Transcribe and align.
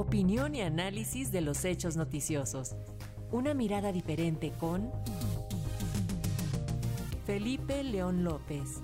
Opinión 0.00 0.54
y 0.54 0.62
análisis 0.62 1.30
de 1.30 1.42
los 1.42 1.62
hechos 1.66 1.94
noticiosos. 1.94 2.74
Una 3.32 3.52
mirada 3.52 3.92
diferente 3.92 4.50
con 4.50 4.90
Felipe 7.26 7.84
León 7.84 8.24
López. 8.24 8.80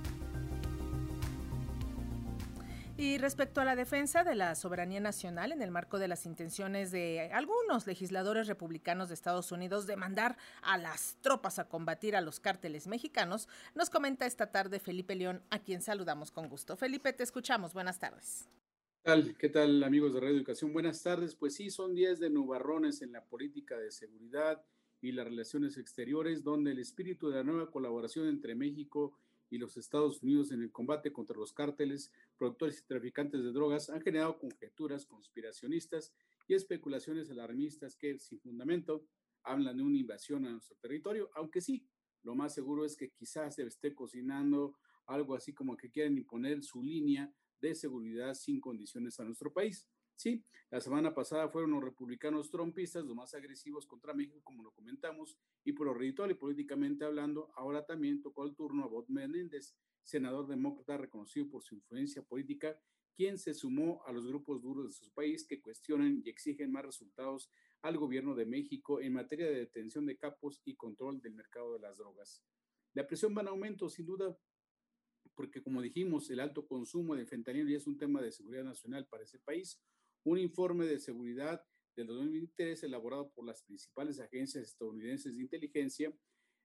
Y 2.99 3.17
respecto 3.17 3.63
a 3.63 3.65
la 3.65 3.77
defensa 3.77 4.25
de 4.25 4.35
la 4.35 4.55
soberanía 4.55 5.01
nacional 5.01 5.53
en 5.53 5.63
el 5.63 5.71
marco 5.71 5.99
de 5.99 6.09
las 6.09 6.27
intenciones 6.27 6.91
de 6.91 7.31
algunos 7.33 7.87
legisladores 7.87 8.47
republicanos 8.47 9.09
de 9.09 9.15
Estados 9.15 9.51
Unidos 9.53 9.87
de 9.87 9.97
mandar 9.97 10.37
a 10.61 10.77
las 10.77 11.17
tropas 11.23 11.59
a 11.59 11.65
combatir 11.67 12.15
a 12.15 12.21
los 12.21 12.41
cárteles 12.41 12.87
mexicanos, 12.87 13.49
nos 13.75 13.89
comenta 13.89 14.27
esta 14.27 14.49
tarde 14.53 14.81
Felipe 14.81 15.15
León, 15.15 15.43
a 15.49 15.61
quien 15.61 15.81
saludamos 15.81 16.31
con 16.31 16.51
gusto. 16.51 16.77
Felipe, 16.77 17.15
te 17.15 17.23
escuchamos. 17.23 17.73
Buenas 17.73 17.99
tardes. 17.99 18.51
¿Qué 19.07 19.13
tal, 19.13 19.37
¿Qué 19.39 19.49
tal 19.51 19.85
amigos 19.85 20.15
de 20.15 20.19
Radio 20.19 20.35
Educación? 20.35 20.73
Buenas 20.73 21.01
tardes. 21.01 21.37
Pues 21.37 21.55
sí, 21.55 21.71
son 21.71 21.95
días 21.95 22.19
de 22.19 22.29
nubarrones 22.29 23.03
en 23.03 23.13
la 23.13 23.25
política 23.25 23.79
de 23.79 23.93
seguridad 23.93 24.65
y 25.01 25.13
las 25.13 25.27
relaciones 25.29 25.79
exteriores, 25.79 26.43
donde 26.43 26.73
el 26.73 26.81
espíritu 26.81 27.29
de 27.29 27.37
la 27.37 27.45
nueva 27.45 27.71
colaboración 27.71 28.27
entre 28.27 28.57
México 28.57 29.17
y 29.49 29.59
los 29.59 29.77
Estados 29.77 30.25
Unidos 30.25 30.51
en 30.51 30.61
el 30.61 30.73
combate 30.73 31.13
contra 31.13 31.37
los 31.37 31.53
cárteles, 31.53 32.11
productores 32.37 32.81
y 32.81 32.87
traficantes 32.89 33.45
de 33.45 33.53
drogas 33.53 33.91
han 33.91 34.01
generado 34.01 34.41
conjeturas 34.41 35.07
conspiracionistas 35.07 36.13
y 36.49 36.55
especulaciones 36.55 37.31
alarmistas 37.31 37.95
que, 37.95 38.19
sin 38.19 38.41
fundamento, 38.41 39.07
hablan 39.45 39.77
de 39.77 39.85
una 39.85 39.99
invasión 39.99 40.47
a 40.47 40.51
nuestro 40.51 40.77
territorio, 40.79 41.31
aunque 41.37 41.61
sí, 41.61 41.87
lo 42.25 42.35
más 42.35 42.53
seguro 42.53 42.85
es 42.85 42.97
que 42.97 43.13
quizás 43.13 43.55
se 43.55 43.63
esté 43.63 43.95
cocinando 43.95 44.75
algo 45.07 45.37
así 45.37 45.53
como 45.53 45.77
que 45.77 45.93
quieren 45.93 46.17
imponer 46.17 46.65
su 46.65 46.83
línea 46.83 47.33
de 47.69 47.75
seguridad 47.75 48.35
sin 48.35 48.61
condiciones 48.61 49.19
a 49.21 49.25
nuestro 49.25 49.53
país. 49.53 49.87
Sí, 50.17 50.43
la 50.71 50.81
semana 50.81 51.15
pasada 51.15 51.49
fueron 51.51 51.73
los 51.73 51.85
republicanos 51.85 52.51
trompistas 52.51 53.05
los 53.05 53.15
más 53.15 53.35
agresivos 53.35 53.87
contra 53.87 54.15
México, 54.15 54.41
como 54.43 54.63
lo 54.63 54.73
comentamos, 54.73 55.37
y 55.63 55.73
por 55.73 55.87
lo 55.87 55.95
reditual 55.95 56.31
y 56.31 56.35
políticamente 56.35 57.05
hablando, 57.05 57.53
ahora 57.55 57.85
también 57.85 58.23
tocó 58.23 58.45
el 58.45 58.55
turno 58.55 58.85
a 58.85 58.89
Bob 58.89 59.05
Menéndez, 59.09 59.77
senador 60.03 60.47
demócrata 60.47 60.97
reconocido 60.97 61.49
por 61.51 61.63
su 61.63 61.75
influencia 61.75 62.23
política, 62.23 62.81
quien 63.15 63.39
se 63.39 63.55
sumó 63.55 64.03
a 64.07 64.13
los 64.13 64.27
grupos 64.27 64.63
duros 64.63 64.87
de 64.87 64.93
su 64.93 65.13
país 65.13 65.47
que 65.47 65.61
cuestionan 65.61 66.23
y 66.25 66.29
exigen 66.29 66.73
más 66.73 66.85
resultados 66.85 67.51
al 67.83 67.97
gobierno 67.97 68.35
de 68.35 68.47
México 68.47 69.01
en 69.01 69.13
materia 69.13 69.47
de 69.47 69.57
detención 69.57 70.07
de 70.07 70.17
capos 70.17 70.61
y 70.65 70.77
control 70.77 71.21
del 71.21 71.35
mercado 71.35 71.75
de 71.75 71.81
las 71.81 71.99
drogas. 71.99 72.43
La 72.95 73.07
presión 73.07 73.37
va 73.37 73.43
en 73.43 73.49
aumento, 73.49 73.89
sin 73.89 74.07
duda, 74.07 74.37
porque 75.37 75.63
como 75.63 75.83
dijimos, 75.83 76.29
el 76.31 76.41
alto 76.41 76.67
consumo 76.67 77.15
de 77.15 77.27
fentanilo 77.27 77.69
ya 77.69 77.77
es 77.77 77.87
un 77.87 77.99
tema 77.99 78.21
de 78.21 78.33
seguridad 78.33 78.65
nacional 78.65 79.07
para 79.07 79.23
ese 79.23 79.39
país, 79.39 79.81
un 80.25 80.39
informe 80.39 80.87
de 80.87 80.99
seguridad 80.99 81.65
del 81.95 82.09
2023 82.09 82.83
elaborado 82.83 83.31
por 83.33 83.47
las 83.47 83.63
principales 83.63 84.19
agencias 84.19 84.65
estadounidenses 84.65 85.37
de 85.37 85.43
inteligencia 85.43 86.13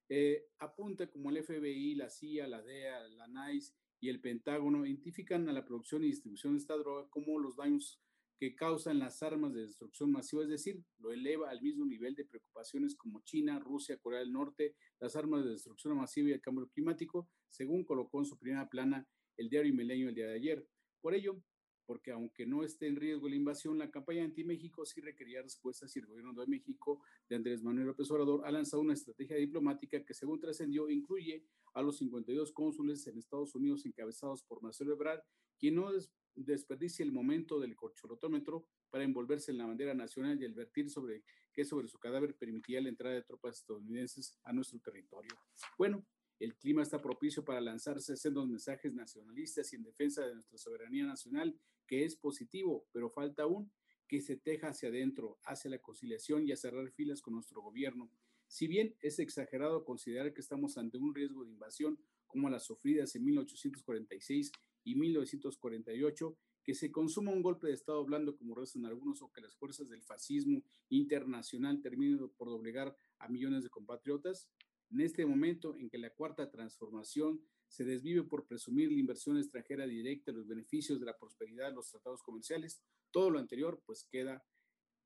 eh, 0.10 0.48
apunta 0.60 1.08
como 1.08 1.30
el 1.30 1.42
FBI, 1.42 1.96
la 1.96 2.10
CIA, 2.10 2.46
la 2.48 2.62
DEA, 2.62 3.08
la 3.08 3.28
NICE 3.28 3.74
y 4.02 4.10
el 4.10 4.20
Pentágono 4.20 4.86
identifican 4.86 5.48
a 5.48 5.54
la 5.54 5.64
producción 5.64 6.04
y 6.04 6.08
distribución 6.08 6.54
de 6.54 6.60
esta 6.60 6.76
droga 6.76 7.10
como 7.10 7.40
los 7.40 7.56
daños 7.56 8.02
que 8.42 8.56
causan 8.56 8.98
las 8.98 9.22
armas 9.22 9.54
de 9.54 9.62
destrucción 9.62 10.12
masiva, 10.12 10.42
es 10.42 10.50
decir, 10.50 10.84
lo 10.98 11.12
eleva 11.12 11.52
al 11.52 11.62
mismo 11.62 11.86
nivel 11.86 12.16
de 12.16 12.26
preocupaciones 12.26 12.96
como 12.96 13.22
China, 13.22 13.60
Rusia, 13.60 14.00
Corea 14.00 14.22
del 14.22 14.34
Norte, 14.34 14.74
las 15.00 15.16
armas 15.16 15.44
de 15.44 15.52
destrucción 15.52 15.96
masiva 15.96 16.30
y 16.30 16.32
el 16.32 16.42
cambio 16.42 16.68
climático, 16.70 17.30
según 17.50 17.84
colocó 17.84 18.18
en 18.18 18.26
su 18.26 18.40
primera 18.40 18.68
plana 18.68 19.08
el 19.38 19.48
diario 19.48 19.76
Milenio 19.76 20.10
el 20.10 20.16
día 20.16 20.26
de 20.26 20.34
ayer. 20.34 20.68
Por 21.02 21.14
ello, 21.14 21.40
porque 21.86 22.10
aunque 22.10 22.48
no 22.48 22.64
esté 22.64 22.88
en 22.88 22.96
riesgo 22.96 23.30
la 23.30 23.36
invasión, 23.36 23.78
la 23.78 23.92
campaña 23.92 24.24
anti-México 24.24 24.88
sí 24.88 25.02
requería 25.02 25.44
respuestas 25.44 25.96
y 25.96 26.00
el 26.00 26.08
gobierno 26.08 26.34
de 26.34 26.48
México 26.48 27.04
de 27.30 27.36
Andrés 27.36 27.62
Manuel 27.62 27.86
López 27.86 28.10
Obrador 28.10 28.42
ha 28.44 28.50
lanzado 28.50 28.82
una 28.82 28.94
estrategia 28.94 29.36
diplomática 29.36 30.04
que, 30.04 30.16
según 30.16 30.40
trascendió, 30.40 30.90
incluye 30.90 31.46
a 31.76 31.84
los 31.84 32.00
52 32.00 32.52
cónsules 32.54 33.06
en 33.06 33.20
Estados 33.20 33.54
Unidos 33.54 33.86
encabezados 33.86 34.42
por 34.42 34.64
Marcelo 34.64 34.94
Ebrard, 34.94 35.22
quien 35.60 35.76
no 35.76 35.92
desperdicie 36.36 37.04
el 37.04 37.12
momento 37.12 37.60
del 37.60 37.76
corcholotómetro 37.76 38.68
para 38.90 39.04
envolverse 39.04 39.52
en 39.52 39.58
la 39.58 39.66
bandera 39.66 39.94
nacional 39.94 40.42
y 40.42 40.46
advertir 40.46 40.90
sobre 40.90 41.24
que 41.54 41.66
sobre 41.66 41.88
su 41.88 42.00
cadáver 42.00 42.36
permitía 42.36 42.82
la 42.82 42.90
entrada 42.90 43.16
de 43.16 43.24
tropas 43.24 43.58
estadounidenses 43.58 44.40
a 44.44 44.54
nuestro 44.54 44.80
territorio. 44.80 45.32
Bueno, 45.78 46.06
el 46.40 46.56
clima 46.56 46.82
está 46.82 47.02
propicio 47.02 47.46
para 47.46 47.62
lanzarse 47.62 48.18
sendos 48.18 48.48
mensajes 48.48 48.94
nacionalistas 48.94 49.72
y 49.72 49.76
en 49.76 49.84
defensa 49.84 50.26
de 50.26 50.34
nuestra 50.34 50.58
soberanía 50.58 51.06
nacional, 51.06 51.60
que 51.86 52.04
es 52.04 52.16
positivo, 52.16 52.88
pero 52.92 53.10
falta 53.10 53.44
aún 53.44 53.72
que 54.08 54.22
se 54.22 54.38
teja 54.38 54.70
hacia 54.70 54.90
adentro, 54.90 55.40
hacia 55.44 55.70
la 55.70 55.80
conciliación 55.80 56.48
y 56.48 56.52
a 56.52 56.58
cerrar 56.58 56.90
filas 56.92 57.22
con 57.22 57.36
nuestro 57.36 57.62
gobierno. 57.62 58.12
Si 58.48 58.68
bien 58.68 58.96
es 59.00 59.20
exagerado 59.20 59.86
considerar 59.86 60.34
que 60.34 60.42
estamos 60.42 60.78
ante 60.78 60.98
un 60.98 61.14
riesgo 61.14 61.46
de 61.46 61.52
invasión 61.52 61.98
como 62.28 62.50
las 62.50 62.66
sufridas 62.66 63.16
en 63.16 63.24
1846 63.24 64.52
y 64.84 64.96
1948, 64.96 66.38
que 66.64 66.76
se 66.76 66.92
consuma 66.92 67.32
un 67.32 67.42
golpe 67.42 67.68
de 67.68 67.74
Estado 67.74 68.04
blando 68.06 68.36
como 68.36 68.56
rezan 68.56 68.86
algunos 68.86 69.22
o 69.22 69.32
que 69.32 69.42
las 69.42 69.56
fuerzas 69.56 69.90
del 69.90 70.04
fascismo 70.04 70.64
internacional 70.90 71.82
terminen 71.82 72.30
por 72.38 72.50
doblegar 72.50 72.96
a 73.20 73.28
millones 73.28 73.64
de 73.64 73.70
compatriotas, 73.70 74.50
en 74.92 75.02
este 75.02 75.26
momento 75.26 75.76
en 75.78 75.90
que 75.90 75.98
la 75.98 76.10
cuarta 76.12 76.52
transformación 76.52 77.42
se 77.68 77.86
desvive 77.86 78.24
por 78.24 78.46
presumir 78.46 78.92
la 78.92 79.00
inversión 79.00 79.38
extranjera 79.38 79.88
directa, 79.88 80.34
los 80.34 80.48
beneficios 80.48 81.00
de 81.00 81.06
la 81.06 81.18
prosperidad 81.18 81.70
de 81.70 81.76
los 81.76 81.90
tratados 81.90 82.22
comerciales, 82.22 82.82
todo 83.12 83.30
lo 83.30 83.40
anterior 83.40 83.82
pues 83.86 84.06
queda 84.12 84.44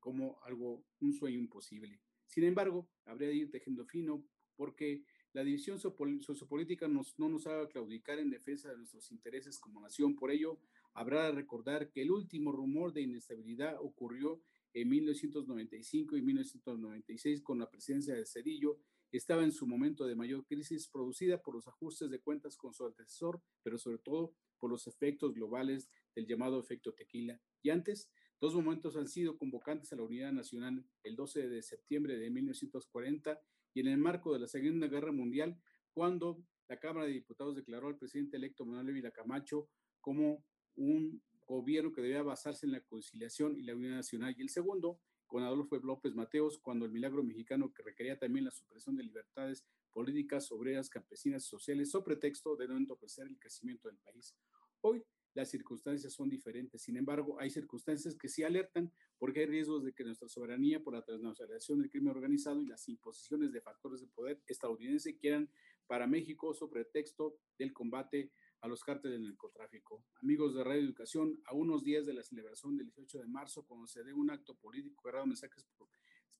como 0.00 0.42
algo, 0.42 0.84
un 1.00 1.12
sueño 1.12 1.38
imposible. 1.38 2.00
Sin 2.26 2.44
embargo, 2.44 2.90
habría 3.04 3.28
de 3.28 3.36
ir 3.36 3.50
tejiendo 3.50 3.86
fino 3.86 4.24
porque 4.56 5.04
la 5.36 5.44
división 5.44 5.78
sociopolítica 5.78 6.88
nos, 6.88 7.18
no 7.18 7.28
nos 7.28 7.46
haga 7.46 7.68
claudicar 7.68 8.18
en 8.18 8.30
defensa 8.30 8.70
de 8.70 8.78
nuestros 8.78 9.12
intereses 9.12 9.58
como 9.58 9.82
nación. 9.82 10.16
Por 10.16 10.30
ello, 10.30 10.58
habrá 10.94 11.26
de 11.26 11.32
recordar 11.32 11.90
que 11.90 12.00
el 12.00 12.10
último 12.10 12.52
rumor 12.52 12.94
de 12.94 13.02
inestabilidad 13.02 13.76
ocurrió 13.82 14.40
en 14.72 14.88
1995 14.88 16.16
y 16.16 16.22
1996 16.22 17.42
con 17.42 17.58
la 17.58 17.68
presidencia 17.68 18.14
de 18.14 18.24
Cedillo 18.24 18.78
estaba 19.12 19.44
en 19.44 19.52
su 19.52 19.66
momento 19.66 20.06
de 20.06 20.16
mayor 20.16 20.46
crisis 20.46 20.88
producida 20.88 21.42
por 21.42 21.54
los 21.54 21.68
ajustes 21.68 22.08
de 22.08 22.20
cuentas 22.20 22.56
con 22.56 22.72
su 22.72 22.86
antecesor, 22.86 23.42
pero 23.62 23.76
sobre 23.76 23.98
todo 23.98 24.32
por 24.58 24.70
los 24.70 24.86
efectos 24.86 25.34
globales 25.34 25.90
del 26.14 26.26
llamado 26.26 26.58
efecto 26.58 26.94
tequila. 26.94 27.38
Y 27.60 27.68
antes, 27.68 28.10
dos 28.40 28.54
momentos 28.54 28.96
han 28.96 29.06
sido 29.06 29.36
convocantes 29.36 29.92
a 29.92 29.96
la 29.96 30.02
unidad 30.02 30.32
nacional, 30.32 30.82
el 31.02 31.14
12 31.14 31.46
de 31.46 31.60
septiembre 31.60 32.16
de 32.18 32.30
1940 32.30 33.38
y 33.76 33.80
en 33.80 33.88
el 33.88 33.98
marco 33.98 34.32
de 34.32 34.38
la 34.38 34.46
Segunda 34.46 34.86
Guerra 34.86 35.12
Mundial, 35.12 35.60
cuando 35.92 36.42
la 36.66 36.78
Cámara 36.78 37.04
de 37.04 37.12
Diputados 37.12 37.54
declaró 37.54 37.88
al 37.88 37.98
presidente 37.98 38.38
electo 38.38 38.64
Manuel 38.64 38.88
Ávila 38.88 39.10
Camacho 39.10 39.68
como 40.00 40.42
un 40.76 41.22
gobierno 41.44 41.92
que 41.92 42.00
debía 42.00 42.22
basarse 42.22 42.64
en 42.64 42.72
la 42.72 42.80
conciliación 42.80 43.54
y 43.54 43.64
la 43.64 43.74
unidad 43.74 43.96
nacional. 43.96 44.34
Y 44.38 44.40
el 44.40 44.48
segundo, 44.48 44.98
con 45.26 45.42
Adolfo 45.42 45.76
López 45.76 46.14
Mateos 46.14 46.58
cuando 46.58 46.86
el 46.86 46.90
milagro 46.90 47.22
mexicano 47.22 47.70
que 47.70 47.82
requería 47.82 48.18
también 48.18 48.46
la 48.46 48.50
supresión 48.50 48.96
de 48.96 49.02
libertades 49.02 49.62
políticas, 49.92 50.50
obreras, 50.52 50.88
campesinas 50.88 51.44
y 51.44 51.48
sociales, 51.48 51.90
sobre 51.90 52.16
pretexto 52.16 52.56
de 52.56 52.68
no 52.68 52.78
entorpecer 52.78 53.26
el 53.26 53.38
crecimiento 53.38 53.88
del 53.88 53.98
país. 53.98 54.34
Hoy 54.80 55.04
las 55.36 55.50
circunstancias 55.50 56.14
son 56.14 56.30
diferentes, 56.30 56.80
sin 56.80 56.96
embargo, 56.96 57.38
hay 57.38 57.50
circunstancias 57.50 58.16
que 58.16 58.26
sí 58.26 58.42
alertan 58.42 58.90
porque 59.18 59.40
hay 59.40 59.46
riesgos 59.46 59.84
de 59.84 59.92
que 59.92 60.02
nuestra 60.02 60.28
soberanía 60.28 60.82
por 60.82 60.94
la 60.94 61.02
transnacionalización 61.02 61.80
del 61.80 61.90
crimen 61.90 62.08
organizado 62.16 62.62
y 62.62 62.66
las 62.66 62.88
imposiciones 62.88 63.52
de 63.52 63.60
factores 63.60 64.00
de 64.00 64.06
poder 64.06 64.40
estadounidense 64.46 65.18
quieran 65.18 65.50
para 65.86 66.06
México 66.06 66.54
sobre 66.54 66.84
pretexto 66.84 67.36
del 67.58 67.74
combate 67.74 68.32
a 68.62 68.68
los 68.68 68.82
cárteles 68.82 69.18
del 69.18 69.28
narcotráfico. 69.28 70.06
Amigos 70.22 70.54
de 70.54 70.64
Radio 70.64 70.80
Educación, 70.80 71.38
a 71.44 71.54
unos 71.54 71.84
días 71.84 72.06
de 72.06 72.14
la 72.14 72.22
celebración 72.22 72.78
del 72.78 72.86
18 72.86 73.18
de 73.18 73.26
marzo, 73.26 73.66
cuando 73.66 73.86
se 73.86 74.02
dé 74.04 74.14
un 74.14 74.30
acto 74.30 74.54
político 74.56 75.02
cargado 75.02 75.26
mensajes 75.26 75.68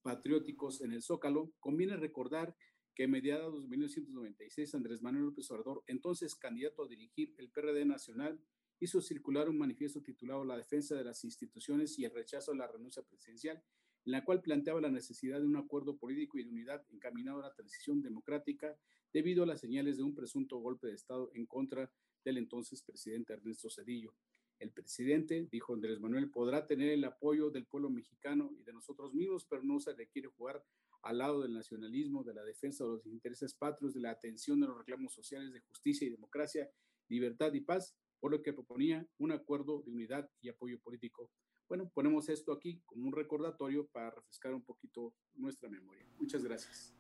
patrióticos 0.00 0.81
en 0.81 0.92
el 0.92 1.02
Zócalo, 1.02 1.52
conviene 1.60 1.99
recordar 1.99 2.56
que 2.94 3.04
a 3.04 3.08
mediados 3.08 3.62
de 3.62 3.69
1996 3.69 4.75
Andrés 4.75 5.02
Manuel 5.02 5.26
López 5.26 5.50
Obrador, 5.50 5.84
entonces 5.87 6.34
candidato 6.34 6.82
a 6.82 6.88
dirigir 6.88 7.34
el 7.37 7.50
PRD 7.50 7.84
nacional, 7.84 8.40
hizo 8.81 9.00
circular 9.00 9.49
un 9.49 9.58
manifiesto 9.58 10.02
titulado 10.02 10.44
La 10.44 10.56
defensa 10.56 10.94
de 10.94 11.05
las 11.05 11.25
instituciones 11.25 11.99
y 11.99 12.05
el 12.05 12.12
rechazo 12.12 12.52
a 12.52 12.56
la 12.56 12.67
renuncia 12.67 13.02
presidencial, 13.02 13.62
en 14.05 14.12
la 14.12 14.25
cual 14.25 14.40
planteaba 14.40 14.81
la 14.81 14.90
necesidad 14.90 15.40
de 15.40 15.46
un 15.46 15.56
acuerdo 15.56 15.96
político 15.96 16.38
y 16.38 16.44
de 16.44 16.50
unidad 16.50 16.84
encaminado 16.90 17.40
a 17.40 17.49
la 17.49 17.55
transición 17.55 18.02
democrática 18.02 18.78
debido 19.12 19.43
a 19.43 19.46
las 19.46 19.61
señales 19.61 19.96
de 19.96 20.02
un 20.02 20.14
presunto 20.14 20.58
golpe 20.58 20.88
de 20.88 20.94
Estado 20.94 21.31
en 21.34 21.46
contra 21.46 21.90
del 22.25 22.38
entonces 22.38 22.82
presidente 22.82 23.32
Ernesto 23.32 23.70
Cedillo. 23.70 24.14
El 24.58 24.73
presidente, 24.73 25.49
dijo 25.50 25.75
Andrés 25.75 26.00
Manuel, 26.00 26.31
podrá 26.31 26.67
tener 26.67 26.90
el 26.90 27.05
apoyo 27.05 27.50
del 27.50 27.67
pueblo 27.67 27.90
mexicano 27.90 28.50
y 28.58 28.62
de 28.62 28.73
nosotros 28.73 29.12
mismos, 29.14 29.44
pero 29.44 29.62
no 29.62 29.81
se 29.81 29.94
requiere 29.94 30.28
jugar 30.28 30.64
al 31.02 31.19
lado 31.19 31.43
del 31.43 31.52
nacionalismo, 31.52 32.25
de 32.25 32.34
la 32.34 32.43
defensa 32.43 32.84
de 32.84 32.90
los 32.90 33.06
intereses 33.06 33.55
patrios, 33.55 33.94
de 33.94 34.00
la 34.00 34.11
atención 34.11 34.61
de 34.61 34.67
los 34.67 34.78
reclamos 34.78 35.12
sociales 35.12 35.52
de 35.52 35.61
justicia 35.61 36.06
y 36.06 36.11
democracia, 36.11 36.70
libertad 37.08 37.52
y 37.52 37.61
paz, 37.61 37.94
por 38.20 38.30
lo 38.30 38.42
que 38.42 38.52
proponía 38.52 39.06
un 39.18 39.32
acuerdo 39.32 39.82
de 39.82 39.90
unidad 39.90 40.28
y 40.40 40.48
apoyo 40.48 40.78
político. 40.80 41.30
bueno, 41.68 41.90
ponemos 41.92 42.28
esto 42.28 42.52
aquí 42.52 42.80
como 42.86 43.08
un 43.08 43.12
recordatorio 43.12 43.88
para 43.88 44.10
refrescar 44.10 44.54
un 44.54 44.62
poquito 44.62 45.14
nuestra 45.34 45.68
memoria. 45.68 46.06
Muchas 46.18 46.44
gracias. 46.44 46.94